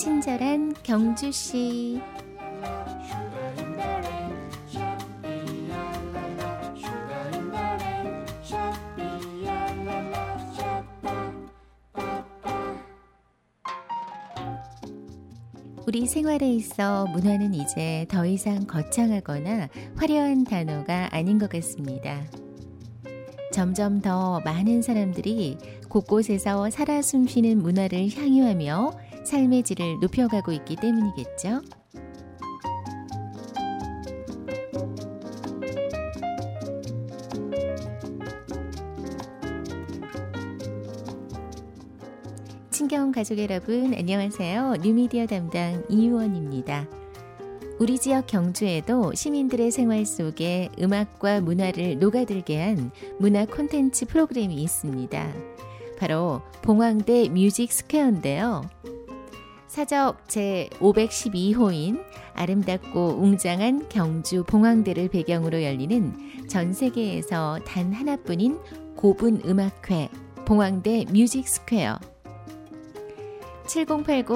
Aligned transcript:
친절한 0.00 0.72
경주씨. 0.82 2.00
우리 15.86 16.06
생활에 16.06 16.48
있어 16.48 17.04
문화는 17.08 17.52
이제 17.52 18.06
더 18.08 18.24
이상 18.24 18.66
거창하거나 18.66 19.68
화려한 19.96 20.44
단어가 20.44 21.10
아닌 21.12 21.38
것 21.38 21.50
같습니다. 21.50 22.24
점점 23.52 24.00
더 24.00 24.40
많은 24.46 24.80
사람들이 24.80 25.58
곳곳에서 25.90 26.70
살아 26.70 27.02
숨쉬는 27.02 27.58
문화를 27.58 28.08
향유하며 28.08 29.09
삶의 29.24 29.62
질을 29.62 29.98
높여가고 30.00 30.52
있기 30.52 30.76
때문이겠죠. 30.76 31.60
친경 42.70 43.12
가족 43.12 43.38
여러분 43.38 43.94
안녕하세요. 43.94 44.76
뉴미디어 44.82 45.26
담당 45.26 45.84
이유원입니다. 45.88 46.88
우리 47.78 47.98
지역 47.98 48.26
경주에도 48.26 49.14
시민들의 49.14 49.70
생활 49.70 50.04
속에 50.04 50.70
음악과 50.78 51.40
문화를 51.40 51.98
녹아들게 51.98 52.60
한 52.60 52.90
문화 53.18 53.46
콘텐츠 53.46 54.06
프로그램이 54.06 54.54
있습니다. 54.56 55.32
바로 55.98 56.42
봉황대 56.62 57.28
뮤직 57.28 57.72
스퀘어인데요. 57.72 58.62
사적 59.70 60.28
제 60.28 60.68
512호인 60.80 62.02
아름답고 62.34 63.20
웅장한 63.20 63.88
경주 63.88 64.42
봉황대를 64.42 65.06
배경으로 65.10 65.62
열리는 65.62 66.12
전 66.48 66.72
세계에서 66.72 67.60
단 67.64 67.92
하나뿐인 67.92 68.58
고분 68.96 69.40
음악회 69.46 70.08
봉황대 70.44 71.04
뮤직 71.12 71.46
스퀘어 71.46 72.00
7080, 73.68 74.26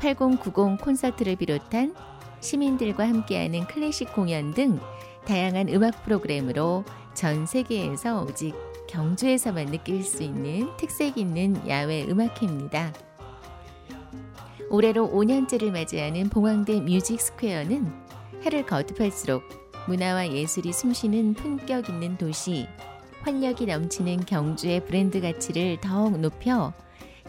8090 0.00 0.80
콘서트를 0.80 1.36
비롯한 1.36 1.94
시민들과 2.40 3.06
함께하는 3.08 3.68
클래식 3.68 4.12
공연 4.12 4.54
등 4.54 4.80
다양한 5.24 5.68
음악 5.68 6.04
프로그램으로 6.04 6.82
전 7.14 7.46
세계에서 7.46 8.24
오직 8.24 8.56
경주에서만 8.88 9.66
느낄 9.66 10.02
수 10.02 10.24
있는 10.24 10.68
특색 10.76 11.16
있는 11.16 11.56
야외 11.68 12.04
음악회입니다. 12.08 12.92
올해로 14.74 15.08
5년째를 15.08 15.70
맞이하는 15.70 16.28
봉황대 16.30 16.80
뮤직 16.80 17.20
스퀘어는 17.20 17.92
해를 18.42 18.66
거듭할수록 18.66 19.44
문화와 19.86 20.32
예술이 20.32 20.72
숨쉬는 20.72 21.34
품격 21.34 21.88
있는 21.88 22.18
도시, 22.18 22.66
활력이 23.22 23.66
넘치는 23.66 24.26
경주의 24.26 24.84
브랜드 24.84 25.20
가치를 25.20 25.78
더욱 25.80 26.18
높여 26.18 26.72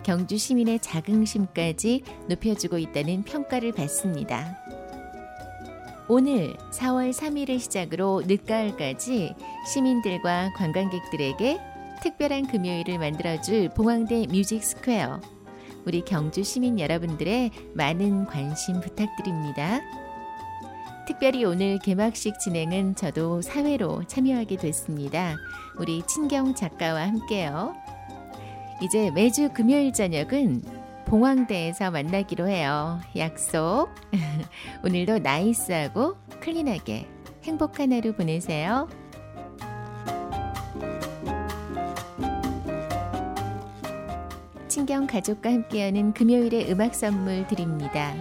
경주 0.01 0.39
시민의 0.39 0.79
자긍심까지 0.79 2.01
높여주고 2.29 2.79
있다는 2.79 3.21
평가를 3.21 3.73
받습니다. 3.73 4.57
오늘 6.07 6.55
4월 6.71 7.11
3일을 7.11 7.59
시작으로 7.59 8.23
늦가을까지 8.25 9.35
시민들과 9.71 10.51
관광객들에게 10.55 11.59
특별한 12.01 12.47
금요일을 12.47 12.97
만들어줄 12.97 13.69
봉황대 13.69 14.25
뮤직 14.31 14.63
스퀘어. 14.63 15.34
우리 15.85 16.01
경주 16.01 16.43
시민 16.43 16.79
여러분들의 16.79 17.51
많은 17.73 18.25
관심 18.25 18.79
부탁드립니다. 18.81 19.81
특별히 21.07 21.45
오늘 21.45 21.77
개막식 21.79 22.39
진행은 22.39 22.95
저도 22.95 23.41
사회로 23.41 24.05
참여하게 24.05 24.57
됐습니다. 24.57 25.35
우리 25.77 26.01
친경 26.07 26.55
작가와 26.55 27.01
함께요. 27.03 27.75
이제 28.81 29.11
매주 29.11 29.49
금요일 29.53 29.93
저녁은 29.93 30.63
봉황대에서 31.05 31.91
만나기로 31.91 32.47
해요. 32.47 32.99
약속. 33.15 33.89
오늘도 34.83 35.19
nice하고 35.19 36.15
clean하게 36.41 37.07
행복한 37.43 37.93
하루 37.93 38.13
보내세요. 38.13 38.89
친경 44.85 45.07
가족과 45.07 45.51
함께하는 45.51 46.13
금요일의 46.13 46.71
음악 46.71 46.93
선물 46.93 47.47
드립니다. 47.47 48.13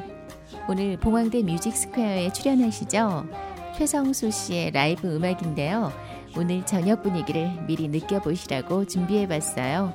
오늘 0.67 0.97
봉황대 0.97 1.43
뮤직 1.43 1.77
스퀘어에 1.77 2.33
출연하시죠? 2.33 3.27
최성수 3.77 4.31
씨의 4.31 4.71
라이브 4.71 5.15
음악인데요. 5.15 5.93
오늘 6.39 6.65
저녁 6.65 7.03
분위기를 7.03 7.51
미리 7.67 7.87
느껴보시라고 7.89 8.87
준비해봤어요. 8.87 9.93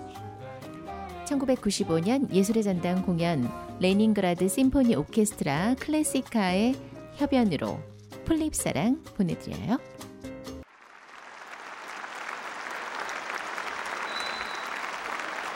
1995년 1.26 2.32
예술의 2.32 2.62
전당 2.62 3.02
공연 3.02 3.50
레닌그라드 3.80 4.48
심포니 4.48 4.96
오케스트라 4.96 5.74
클래시카의 5.80 6.76
협연으로 7.16 7.80
풀잎사랑 8.26 9.04
보내드려요. 9.18 9.80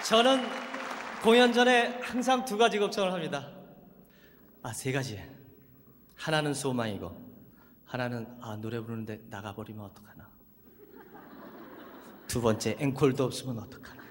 저는 0.04 0.73
공연 1.24 1.54
전에 1.54 2.02
항상 2.02 2.44
두 2.44 2.58
가지 2.58 2.78
걱정을 2.78 3.14
합니다. 3.14 3.50
아, 4.62 4.74
세 4.74 4.92
가지. 4.92 5.24
하나는 6.18 6.54
소망이고, 6.54 7.16
하나는 7.86 8.28
아, 8.42 8.58
노래 8.58 8.82
부르는데 8.82 9.22
나가버리면 9.30 9.86
어떡하나. 9.86 10.30
두 12.28 12.42
번째, 12.42 12.76
앵콜도 12.78 13.24
없으면 13.24 13.58
어떡하나. 13.58 14.04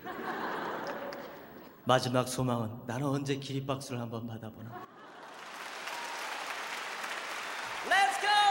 마지막 1.84 2.26
소망은 2.26 2.86
나는 2.86 3.06
언제 3.06 3.36
기립박수를 3.36 4.00
한번 4.00 4.26
받아보나. 4.26 4.86
Let's 7.90 8.20
go! 8.22 8.41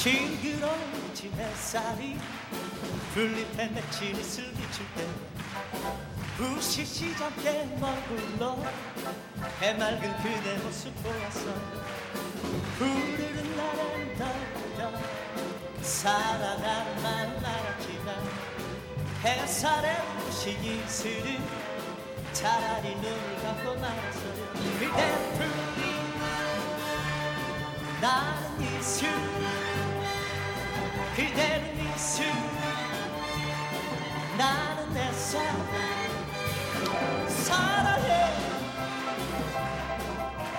싱그러운 0.00 1.12
진 1.12 1.30
햇살이 1.34 2.16
풀잎에 3.12 3.68
맺힌 3.68 4.16
이슬 4.16 4.50
비출 4.54 4.86
때 4.96 5.06
부시시 6.38 7.14
잡게 7.18 7.64
머물러 7.78 8.56
해맑은 9.60 10.16
그대 10.22 10.56
모습 10.64 10.90
보았어 11.02 11.52
푸르른 12.78 13.56
날엔 13.58 14.16
떨려 14.16 14.90
사랑하는 15.82 17.02
말 17.02 17.44
알았지만 17.44 18.08
햇살에 19.22 19.98
부신 20.24 20.64
이슬은 20.64 21.44
차라리 22.32 22.94
눈을 22.94 23.42
감고 23.42 23.74
말았어요 23.74 24.46
그대 24.78 25.36
풀이 25.36 25.90
나는 28.00 28.78
이슬 28.78 29.10
그대는 31.20 31.94
이슬 31.94 32.24
나는 34.38 34.94
내 34.94 35.12
사랑 35.12 35.54
사랑해. 37.28 38.08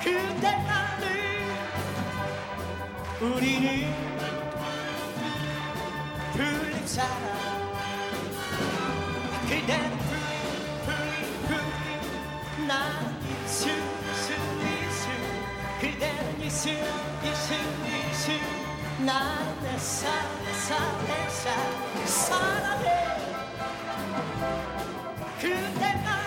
그대 0.04 0.52
나를 0.52 1.08
우리는 3.22 3.92
풀립사랑 6.34 7.10
그대는 9.50 9.98
풀립 10.86 11.48
풀립 11.48 12.68
난 12.68 13.20
이슬 13.46 13.72
이슬 14.12 14.36
이슬 14.86 15.04
그대는 15.82 16.40
이슬 16.40 16.74
이슬 17.24 17.81
나는 19.06 19.64
내 19.64 19.78
사랑 19.80 20.24
사랑 20.68 21.06
내 21.08 21.30
사랑 21.30 22.06
사랑해. 22.06 22.86
그대 25.40 25.94
나 26.04 26.21